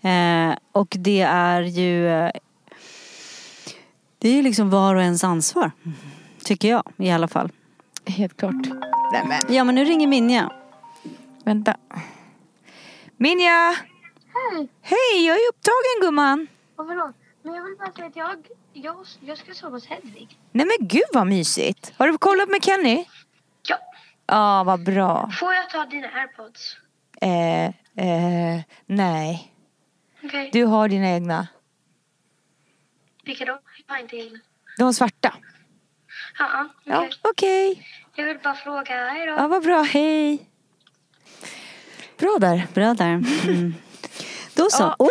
[0.02, 2.30] Eh, och det är ju eh,
[4.22, 5.70] det är ju liksom var och ens ansvar.
[6.44, 7.50] Tycker jag i alla fall.
[8.06, 8.54] Helt klart.
[9.12, 10.50] Nej men, Ja men nu ringer Minja.
[11.44, 11.76] vänta.
[13.16, 13.74] Minja!
[14.34, 14.68] Hej!
[14.82, 16.46] Hej, jag är upptagen gumman.
[16.76, 17.12] Och vadå?
[17.42, 18.36] Men jag vill bara säga att jag,
[18.72, 20.38] jag, jag ska sova hos Hedvig.
[20.52, 21.92] Nej men gud vad mysigt.
[21.96, 23.04] Har du kollat med Kenny?
[23.68, 23.76] Ja.
[24.26, 25.30] Ja, vad bra.
[25.40, 26.76] Får jag ta dina airpods?
[27.20, 27.64] Eh,
[28.06, 29.52] eh, nej.
[30.24, 30.50] Okej.
[30.52, 31.46] Du har dina egna.
[33.24, 33.58] Vilka då?
[33.86, 34.16] Jag har inte.
[34.78, 35.34] De var svarta.
[36.38, 37.10] Ja, okej.
[37.22, 37.86] okej.
[38.14, 39.10] Jag vill bara fråga.
[39.10, 39.32] Hej då.
[39.32, 39.82] Ja, vad bra.
[39.82, 40.38] Hej.
[42.18, 42.66] Bra där.
[42.74, 43.24] Bra där.
[43.44, 43.74] Mm.
[44.54, 44.82] Då så.
[44.82, 44.96] Ja.
[44.98, 45.08] Oh,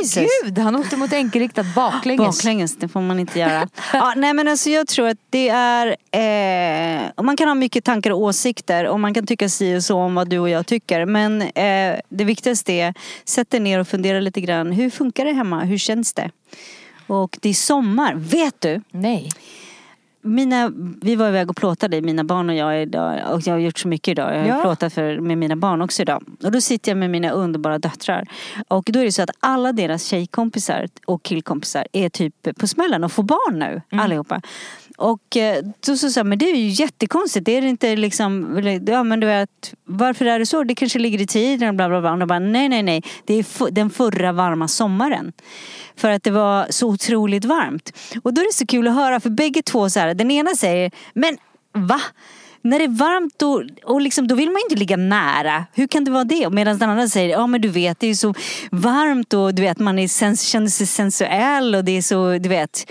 [0.00, 0.28] Jesus!
[0.42, 2.26] gud, han åkte mot enkelriktat baklänges.
[2.26, 3.68] Baklänges, det får man inte göra.
[3.92, 8.10] ja, nej men alltså jag tror att det är, eh, man kan ha mycket tankar
[8.10, 11.04] och åsikter och man kan tycka si och så om vad du och jag tycker.
[11.04, 12.94] Men eh, det viktigaste är,
[13.24, 14.72] sätt dig ner och fundera lite grann.
[14.72, 15.64] Hur funkar det hemma?
[15.64, 16.30] Hur känns det?
[17.06, 18.14] Och det är sommar.
[18.14, 18.82] Vet du?
[18.90, 19.30] Nej.
[20.26, 23.20] Mina, vi var iväg och plåtade, mina barn och jag idag.
[23.32, 24.34] Och jag har gjort så mycket idag.
[24.34, 24.60] Jag har Ja.
[24.62, 26.24] plåtat för, med mina barn också idag.
[26.44, 28.26] Och då sitter jag med mina underbara döttrar.
[28.68, 33.04] Och då är det så att alla deras tjejkompisar och killkompisar är typ på smällen
[33.04, 33.82] och får barn nu.
[34.02, 34.40] Allihopa.
[34.96, 37.46] Och eh, då så sa jag, men det är ju jättekonstigt.
[37.46, 40.64] Det är det inte liksom, ja men du vet, varför är det så?
[40.64, 42.12] Det kanske ligger i tiden och bla bla bla.
[42.12, 43.02] Och de bara, nej nej nej.
[43.24, 45.32] Det är den förra varma sommaren.
[45.96, 47.92] För att det var så otroligt varmt.
[48.22, 50.54] Och då är det så kul att höra för bägge två så här, den ena
[50.54, 51.36] säger, men
[51.72, 52.00] va?
[52.62, 55.64] När det är varmt då, och liksom, då vill man inte ligga nära.
[55.74, 56.50] Hur kan det vara det?
[56.50, 58.34] Medan den andra säger, ja men du vet det är så
[58.70, 62.48] varmt och du vet man är sens- känner sig sensuell och det är så, du
[62.48, 62.86] vet,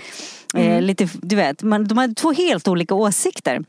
[0.54, 3.64] eh, lite, du vet, man, de har två helt olika åsikter.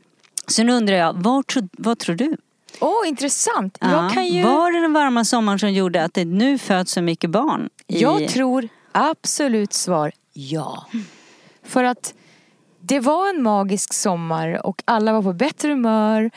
[0.46, 2.36] Så nu undrar jag, vad, tror- vad tror du?
[2.80, 3.78] Åh, intressant.
[3.80, 4.42] Ja, ju...
[4.42, 7.68] Var det den varma sommaren som gjorde att det nu föds så mycket barn?
[7.86, 8.00] I...
[8.02, 10.86] Jag tror absolut svar ja.
[11.62, 12.14] För att
[12.80, 16.30] det var en magisk sommar och alla var på bättre humör.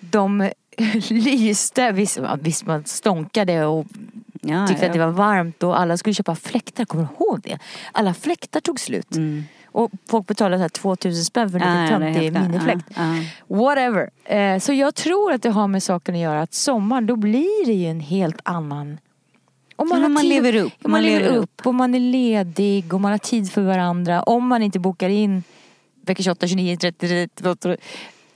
[0.00, 0.50] De
[1.10, 3.86] lyste, visst, visst man stånkade och
[4.40, 4.86] Ja, tyckte ja.
[4.88, 7.58] att det var varmt och alla skulle köpa fläktar, kommer du ihåg det?
[7.92, 9.08] Alla fläktar tog slut.
[9.76, 12.84] Och folk betalade så här 2000 spänn för en liten ja, det är töntig minifläkt.
[12.96, 13.56] Ja, ja.
[13.56, 14.10] Whatever.
[14.24, 17.66] Eh, så jag tror att det har med saken att göra att sommaren då blir
[17.66, 18.98] det ju en helt annan
[19.76, 20.72] om har man tid- lever upp.
[20.82, 24.22] om Man, lever upp och man är ledig och man har tid för varandra.
[24.22, 25.42] Om man inte bokar in
[26.06, 27.76] vecka 28, 29, 30, 30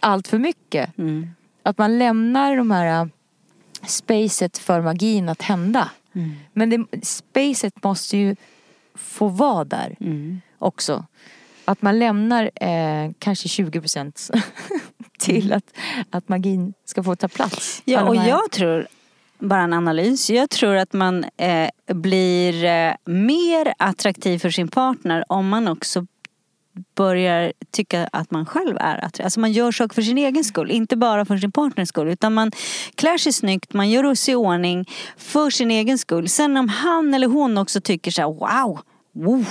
[0.01, 0.99] allt för mycket.
[0.99, 1.31] Mm.
[1.63, 3.07] Att man lämnar de här äh,
[3.87, 5.91] spacet för magin att hända.
[6.15, 6.31] Mm.
[6.53, 8.37] Men det, spacet måste ju
[8.95, 10.41] få vara där Mm.
[10.61, 11.05] Också.
[11.65, 14.31] Att man lämnar eh, kanske 20 procent
[15.19, 15.65] till att,
[16.11, 17.83] att magin ska få ta plats.
[17.85, 18.87] Ja, och här- jag tror,
[19.39, 25.25] bara en analys, jag tror att man eh, blir eh, mer attraktiv för sin partner
[25.29, 26.07] om man också
[26.95, 29.25] börjar tycka att man själv är attraktiv.
[29.25, 32.09] Alltså man gör saker för sin egen skull, inte bara för sin partners skull.
[32.09, 32.53] Utan man
[32.95, 36.29] klär sig snyggt, man gör sig i ordning för sin egen skull.
[36.29, 38.81] Sen om han eller hon också tycker så här, wow,
[39.13, 39.47] wow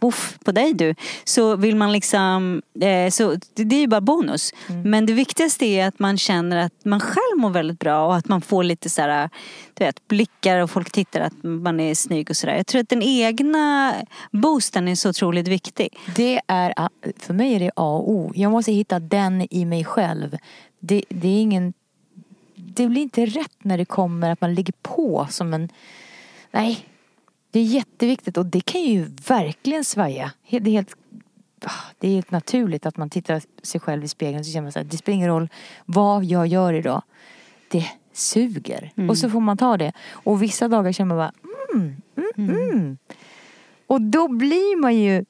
[0.00, 0.94] uff på dig du.
[1.24, 4.52] Så vill man liksom, eh, så det, är ju bara bonus.
[4.84, 8.28] Men det viktigaste är att man känner att man själv mår väldigt bra och att
[8.28, 9.30] man får lite så här,
[9.74, 12.56] du vet, blickar och folk tittar att man är snygg och sådär.
[12.56, 13.94] Jag tror att den egna
[14.32, 15.98] boosten är så otroligt viktig.
[16.16, 16.74] Det är,
[17.18, 18.32] för mig är det A och O.
[18.34, 20.36] Jag måste hitta den i mig själv.
[20.80, 21.72] Det, det är ingen...
[22.54, 25.68] Det blir inte rätt när det kommer att man ligger på som en...
[26.50, 26.86] Nej.
[27.50, 30.32] Det är jätteviktigt och det kan ju verkligen svaja.
[30.50, 30.96] Det är helt,
[31.64, 34.62] ah, det är helt naturligt att man tittar sig själv i spegeln och så känner
[34.62, 35.48] man så här, det spelar ingen roll
[35.86, 37.02] vad jag gör idag.
[37.70, 38.92] Det suger.
[39.08, 39.92] Och så får man ta det.
[40.10, 41.32] Och vissa dagar känner man bara,
[41.74, 41.96] mm,
[42.36, 42.98] mm, mm.
[43.86, 45.24] Och då blir man ju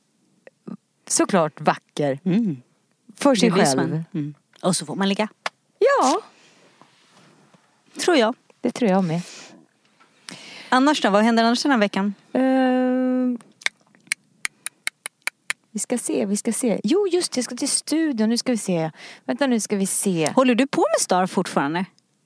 [1.09, 2.19] såklart vacker.
[2.25, 2.57] Mm.
[3.17, 4.05] För sig Det själv.
[4.15, 4.35] Mm.
[4.63, 5.29] Och så får man ligga.
[5.79, 6.21] Ja,
[8.05, 8.35] Tror jag.
[8.61, 9.23] det tror jag med.
[10.69, 11.11] Annars då?
[11.11, 12.15] Vad händer annars den här veckan?
[12.33, 13.39] Ehm,
[15.71, 16.81] vi ska se, vi ska se.
[16.85, 18.29] Jo just det, jag ska till studion.
[18.29, 18.91] Nu ska vi se.
[19.25, 20.31] Vänta nu ska vi se.
[20.35, 21.85] Håller du på med Star fortfarande?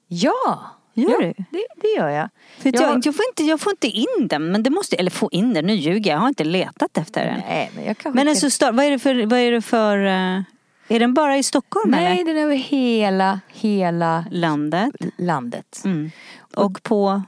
[0.09, 0.71] Ja!
[0.95, 1.33] Gör ja, du?
[1.51, 2.29] Det, det gör jag.
[2.59, 5.11] För Jag- jag, jag, får inte, jag får inte in den, men det måste, eller
[5.11, 7.41] få in den, nu ljuger jag, jag har inte letat efter den.
[7.49, 9.99] Nej, men jag kan Men alltså, Star, vad är det för, vad är det för
[10.07, 10.41] eh,
[10.89, 12.25] är den bara i Stockholm Nej, eller?
[12.25, 14.95] den är över hela, hela Landet.
[15.19, 15.83] landet.
[15.85, 16.11] Mm.
[16.57, 17.23] Och på,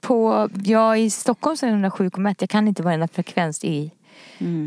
[0.00, 2.34] På, ja, i Stockholm så är den 107,1.
[2.38, 3.90] Jag kan inte varenda frekvens i,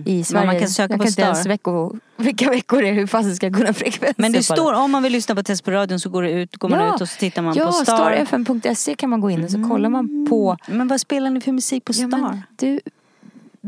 [0.05, 0.43] i Sverige.
[0.43, 0.47] Mm.
[0.47, 3.45] man kan söka jag på kan inte veckor, vilka veckor det är, hur fasen ska
[3.45, 6.09] jag kunna frekvenser men det står, om man vill lyssna på test på radion så
[6.09, 8.25] går, det ut, går man ut och så tittar man ja, på Star.
[8.25, 11.51] starfm.se kan man gå in och så kollar man på Men vad spelar ni för
[11.51, 12.03] musik på Star?
[12.03, 12.79] Ja, men du,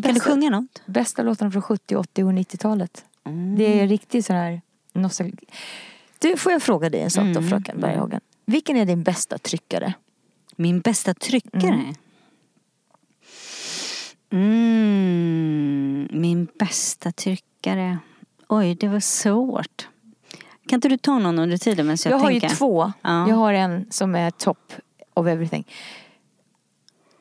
[0.03, 0.81] kan du sjunga något?
[0.86, 3.05] Bästa låtarna från 70, 80 och 90-talet.
[3.25, 3.55] Mm.
[3.58, 4.62] Det är riktigt sån här
[4.93, 5.45] nostalgi.
[6.19, 7.49] Du, får jag fråga dig en sak då Mm.
[7.49, 8.21] fröken Berghagen?
[8.45, 9.93] Vilken är din bästa tryckare?
[10.56, 11.94] Min bästa tryckare?
[14.32, 17.98] Mm, min bästa tryckare.
[18.48, 19.88] Oj, det var svårt.
[20.68, 22.50] Kan inte du ta någon under tiden jag, Jag, har tänker?
[22.50, 22.94] ju två.
[23.02, 23.30] Ja.
[23.30, 24.74] Jag har en som är top
[25.13, 25.68] of everything.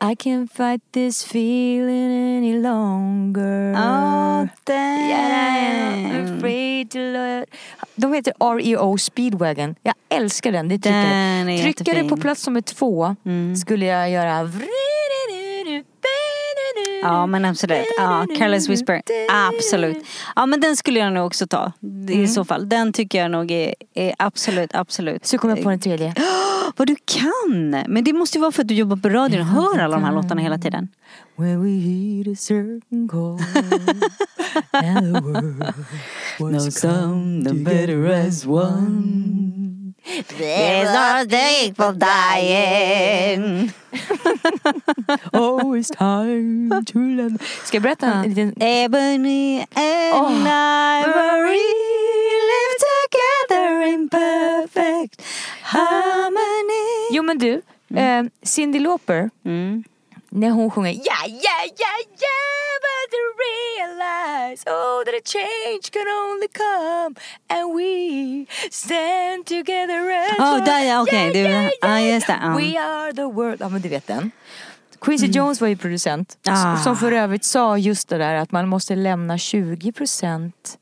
[0.00, 3.72] I can't fight this feeling any longer.
[3.72, 7.48] Ja, Yeah, I'm afraid to let...
[7.94, 9.74] De heter REO Speedwagon.
[9.82, 10.68] Jag älskar den.
[10.68, 11.02] Det är tryckare.
[11.02, 12.08] Den är tryckare jättefin.
[12.08, 13.56] på plats nummer två Mm.
[13.56, 14.50] skulle jag göra...
[17.02, 17.86] Ja men absolut.
[17.98, 19.02] Ja, Careless Whisper.
[19.30, 20.04] Absolut.
[20.36, 21.72] Ja men den skulle jag nog också ta.
[21.82, 22.20] Mm.
[22.24, 22.68] I så fall.
[22.68, 25.26] Den tycker jag nog är, är absolut, absolut.
[25.26, 26.14] Så kom jag på den tredje.
[26.76, 27.70] Vad du kan!
[27.88, 30.04] Men det måste ju vara för att du jobbar på radion och hör alla de
[30.04, 30.88] här låtarna hela tiden.
[31.36, 33.38] When we hit a certain call
[34.72, 35.74] and the world
[36.38, 39.94] was come together as one.
[40.38, 43.72] There's no day for dying.
[45.32, 47.38] Oh, it's time to love.
[47.64, 48.54] Ska jag berätta en liten...
[48.62, 50.30] Ebony and Åh.
[51.00, 51.74] ivory
[52.50, 55.22] live together in perfect
[55.74, 57.08] harmony.
[57.12, 57.62] Jo men du,
[57.96, 59.84] eh, Cyndi Lauper, Mm.
[60.28, 62.40] när hon sjunger Ja, ja, ja, ja,
[62.84, 67.14] but to realize Oh, that a change can only come
[67.48, 70.64] And we stand together as Ja, one.
[70.64, 72.48] där ja, okej, Yeah, du- yeah, ja, yeah, just det, ja.
[72.56, 74.30] We are the world Ja men du vet den
[75.00, 76.76] Quincy Jones var ju producent Ah.
[76.76, 80.78] Som för övrigt sa just det där att man måste lämna 20% eh,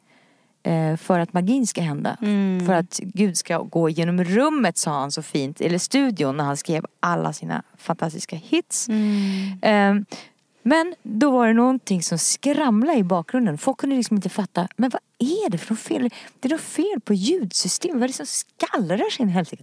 [0.98, 2.16] för att magin ska hända.
[2.22, 2.66] Mm.
[2.66, 6.56] För att Gud ska gå genom rummet sa han så fint, eller studion när han
[6.56, 8.88] skrev alla sina fantastiska hits.
[8.88, 9.58] Mm.
[9.62, 10.18] Eh,
[10.62, 13.58] men då var det någonting som skramlade i bakgrunden.
[13.58, 16.10] Folk kunde liksom inte fatta, men vad är det för något fel?
[16.40, 19.62] Det är något fel på ljudsystemet, vad är det som skallrar sig in i helsike?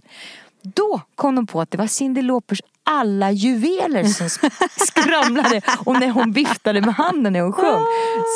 [0.62, 4.50] Då kom de på att det var Cyndi Laupers alla juveler som sk-
[4.86, 7.82] skramlade och när hon viftade med handen när hon sjöng.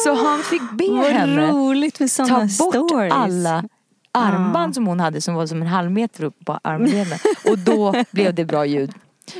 [0.04, 3.12] Så han fick be Vad henne roligt med ta bort stories.
[3.14, 3.64] alla
[4.12, 7.18] armband som hon hade som var som en halv meter upp på armleden.
[7.50, 8.92] Och då blev det bra ljud.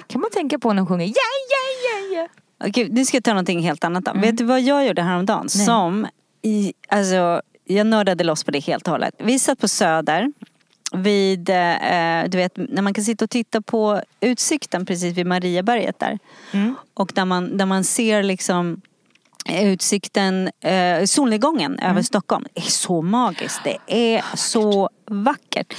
[0.06, 1.12] Kan man tänka på när hon sjunger ja,
[1.50, 2.28] ja, ja, ja.
[2.68, 4.12] Okej, nu ska jag ta någonting helt annat då.
[4.14, 5.48] Vet du vad jag gjorde häromdagen?
[5.56, 5.66] Nej.
[5.66, 6.06] Som,
[6.42, 9.14] i, alltså, jag nördade loss på det helt och hållet.
[9.18, 10.32] Vi satt på Söder
[10.94, 15.98] vid, eh, du vet, när man kan sitta och titta på utsikten precis vid Mariaberget
[15.98, 16.18] där.
[16.94, 18.80] Och där man, där man ser liksom
[19.48, 22.44] utsikten, eh, solnedgången över Stockholm.
[22.54, 23.60] Det är så magiskt.
[23.64, 25.74] Det är så vackert.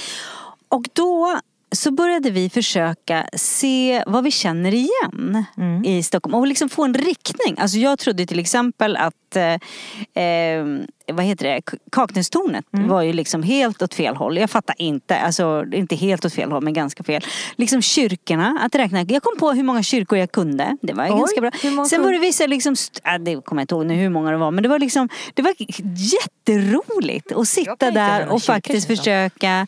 [0.68, 1.40] Och då
[1.72, 5.44] så började vi försöka se vad vi känner igen
[5.84, 7.56] i Stockholm och liksom få en riktning.
[7.58, 10.66] Alltså jag trodde till exempel att eh, eh,
[11.12, 11.60] vad heter det,
[11.92, 14.38] Kaknästornet var ju liksom helt åt fel håll.
[14.38, 17.22] Jag fattar inte, alltså inte helt åt fel håll men ganska fel.
[17.56, 19.02] Liksom kyrkorna, att räkna.
[19.02, 20.76] Jag kom på hur många kyrkor jag kunde.
[20.82, 21.50] Det var Oj, ganska bra.
[21.84, 24.36] Sen var det vissa liksom, äh, det kommer jag inte ihåg nu hur många det
[24.36, 25.54] var men det var liksom, det var
[25.96, 29.66] jätteroligt att sitta där och faktiskt försöka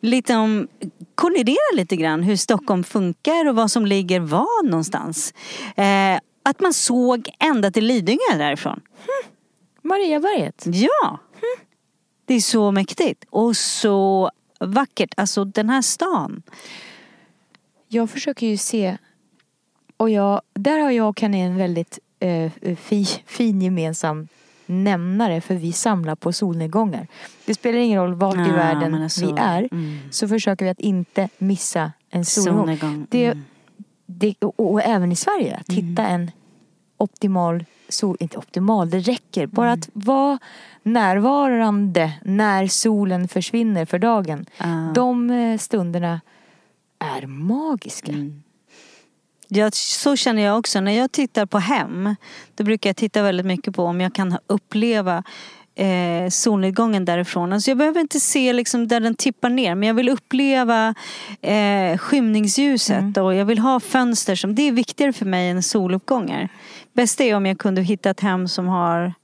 [0.00, 0.68] liksom
[1.14, 5.34] kollidera lite grann hur Stockholm funkar och vad som ligger var någonstans.
[5.76, 8.80] Eh, att man såg ända till Lidingö därifrån.
[9.82, 10.64] Mariaberget.
[10.66, 11.18] Ja!
[12.26, 15.14] Det är så mäktigt och så vackert.
[15.16, 16.42] Alltså den här stan.
[17.88, 18.98] Jag försöker ju se,
[19.96, 24.28] och jag, där har jag och en väldigt eh, fi, fin gemensam
[24.66, 27.06] nämnare för vi samlar på solnedgångar.
[27.46, 29.98] Det spelar ingen roll vart i Ja, världen alltså, vi är mm.
[30.10, 32.58] så försöker vi att inte missa en solnedgång.
[32.58, 33.44] Solnedgång, Det, mm.
[34.06, 36.30] det, och, och även i Sverige, att hitta en
[36.96, 39.46] optimal sol, inte optimal, det räcker.
[39.46, 39.80] Bara Mm.
[39.80, 40.38] att vara
[40.82, 44.46] närvarande när solen försvinner för dagen.
[44.58, 44.92] Ah.
[44.94, 46.20] De eh, stunderna
[46.98, 48.12] är magiska.
[48.12, 48.42] Mm.
[49.56, 50.80] Ja, så känner jag också.
[50.80, 52.16] När jag tittar på hem,
[52.54, 55.22] då brukar jag titta väldigt mycket på om jag kan uppleva
[55.74, 57.52] eh, solnedgången därifrån.
[57.52, 60.94] Alltså jag behöver inte se liksom där den tippar ner men jag vill uppleva
[61.40, 66.48] eh, skymningsljuset och jag vill ha fönster som, det är viktigare för mig än soluppgångar.
[66.92, 69.14] Bästa är om jag kunde hitta ett hem som har,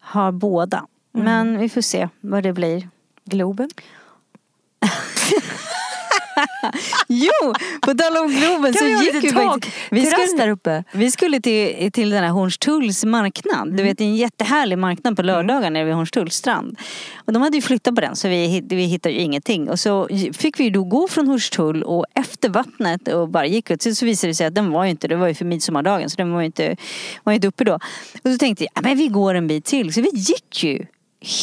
[0.00, 0.86] har båda.
[1.12, 2.88] Men vi får se vad det blir.
[3.24, 3.70] Globen.
[7.08, 10.84] Jo, på tal om Globen så Kan gick vi faktiskt- vi skulle- där uppe?
[10.92, 13.76] Vi skulle till, till den här Hornstulls marknad.
[13.76, 16.78] Du vet det är en jättehärlig marknad på lördagar nere vid Hornstulls strand.
[17.26, 19.70] Och de hade ju flyttat på den så vi, vi hittade ju ingenting.
[19.70, 23.82] Och så fick vi då gå från Hornstull och efter vattnet och bara gick ut.
[23.82, 26.10] Sen så visade det sig att den var ju inte, det var ju för midsommardagen
[26.10, 26.76] så den var ju inte,
[27.24, 27.74] var ju inte uppe då.
[28.24, 29.92] Och så tänkte jag, "Ja, men vi går en bit till.
[29.94, 30.86] Så vi gick ju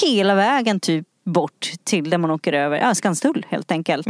[0.02, 4.08] hela vägen typ bort till där man åker över, ja Skanstull helt enkelt.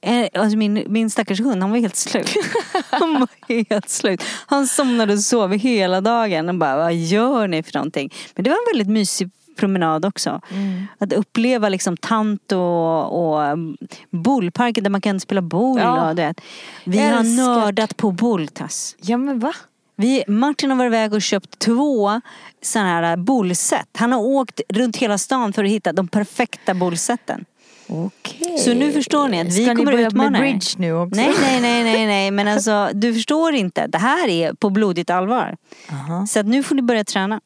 [0.00, 2.34] Eh, Alltså min, min stackars hund, han var helt slut.
[2.90, 3.28] han var
[3.68, 4.22] helt slut.
[4.46, 8.12] Han somnade och sov hela dagen och bara, vad gör ni för någonting?
[8.34, 10.40] Men det var en väldigt mysig promenad också.
[10.98, 13.76] Att uppleva liksom tant och, och mm,
[14.10, 15.78] bollparken där man kan spela boll.
[15.80, 16.08] Ja.
[16.10, 16.40] Och, du vet.
[16.84, 17.46] Vi har Älskat.
[17.46, 18.96] nördat på bolltass.
[19.00, 19.52] Ja men va?
[19.96, 22.20] Vi, Martin har varit iväg och köpt två
[22.62, 23.88] sådana här bollset.
[23.92, 27.44] Han har åkt runt hela stan för att hitta de perfekta bollsätten.
[27.86, 28.58] Okej.
[28.58, 31.20] Så nu förstår ni att vi Ska ni kommer börja utmana med bridge nu också?
[31.20, 33.86] Nej, nej, nej, nej, nej, men alltså du förstår inte.
[33.86, 35.56] Det här är på blodigt allvar.
[35.90, 36.26] Aha.
[36.26, 37.40] Så att nu får ni börja träna.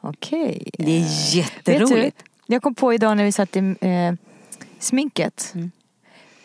[0.00, 0.70] Okej.
[0.78, 2.18] Det är Vet jätteroligt.
[2.46, 4.12] du, jag kom på idag när vi satt i eh,
[4.78, 5.52] sminket.
[5.54, 5.70] Mm.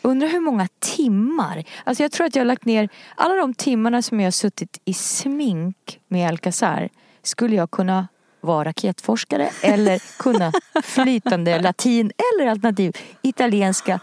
[0.06, 1.64] Undrar hur många timmar.
[1.84, 4.82] Alltså jag tror att jag har lagt ner alla de timmarna som jag har suttit
[4.86, 6.89] i smink med Alcazar.
[7.24, 8.08] Skulle jag kunna
[8.41, 10.51] vara raketforskare eller kunna
[10.84, 12.91] flytande latin eller alternativ
[13.22, 13.99] italienska.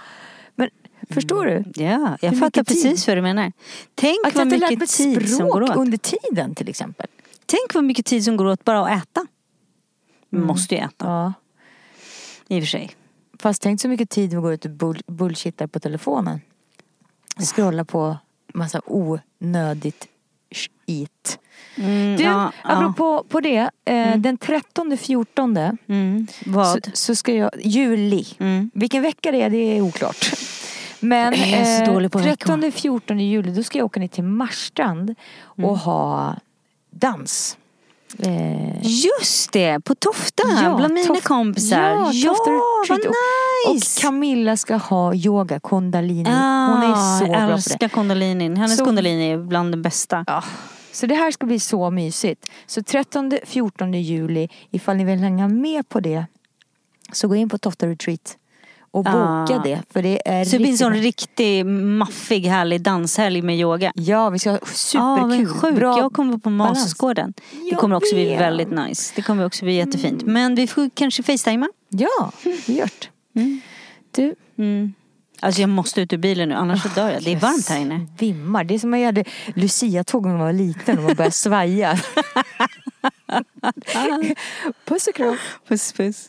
[0.54, 0.70] Men
[1.10, 1.64] förstår du?
[1.82, 3.52] Ja, jag Hur fattar precis vad du menar.
[3.94, 5.76] Tänk Att jag vad inte lärt mig mycket tid som går åt.
[5.76, 7.06] under tiden till exempel.
[7.46, 9.26] Tänk vad mycket tid som går åt bara att äta.
[10.30, 11.32] Vi måste ju äta, Ja.
[12.48, 12.90] i och för sig.
[13.42, 16.40] Fast tänk så mycket tid vi går ut och bull- bullshittar på telefonen.
[17.54, 18.16] Scrolla på
[18.54, 20.06] massa onödigt
[20.50, 21.38] skit.
[21.76, 22.70] Mm, Du, ja, ja.
[22.70, 23.70] apropå på det.
[23.84, 26.90] Eh, Den 13-14 Mm, så, vad?
[26.92, 28.26] så ska jag, juli.
[28.38, 28.70] Mm.
[28.74, 30.32] Vilken vecka det är, det är oklart.
[31.00, 31.34] Men
[31.86, 32.56] så på veckor.
[32.56, 35.76] 13-14 juli då ska jag åka ner till Marstrand och Mm.
[35.76, 36.36] ha
[36.90, 37.56] dans.
[38.18, 40.42] Eh, Just det, på Tofta
[40.76, 41.80] bland mina Toft- kompisar.
[41.80, 42.36] Ja, ja
[42.88, 43.96] vad nice!
[43.98, 46.30] Och Camilla ska ha yoga, kundalini.
[46.30, 47.52] Hon är så jag bra på det.
[47.52, 48.44] älskar kundalini.
[48.56, 50.24] Hennes Så- kundalini är bland det bästa.
[50.26, 50.44] Ja.
[50.92, 52.46] Så det här ska bli så mysigt.
[52.66, 56.26] Så 13-14 juli, ifall ni vill hänga med på det,
[57.12, 58.36] så gå in på Tofta Retreat
[58.92, 59.60] och boka Ja.
[59.64, 59.82] det.
[59.92, 63.92] För det är Så det blir en sån riktig maffig härlig danshelg med yoga.
[63.94, 65.46] Ja, vi ska ha Ja, superkul.
[65.46, 65.78] vad sjukt.
[65.78, 66.78] Bra Jag kommer på balans.
[66.78, 67.34] Masgården.
[67.70, 69.12] Det kommer också bli väldigt nice.
[69.16, 70.22] Det kommer också bli jättefint.
[70.22, 71.68] Men vi får kanske facetima.
[71.88, 72.32] Ja,
[72.66, 72.90] vi gör
[73.32, 73.60] det.
[74.10, 74.92] Du, Mm.
[75.40, 77.22] Alltså jag måste ut ur bilen nu, annars så dör jag.
[77.22, 78.06] Det är varmt här inne.
[78.18, 78.64] Vimmar.
[78.64, 79.24] Det är som jag hade
[79.54, 81.98] Lucia-tåg när man var liten och man började svaja.
[84.84, 85.36] Puss och kram.
[85.68, 86.28] Puss puss.